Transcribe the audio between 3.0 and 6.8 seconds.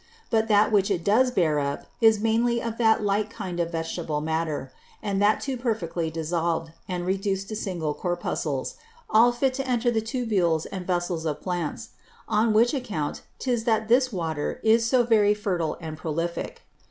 light kind of Vegetable Matter; and that too perfectly dissolved,